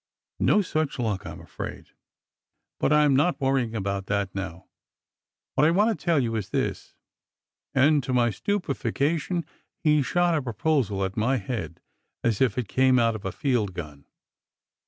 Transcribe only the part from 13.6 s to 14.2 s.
gun.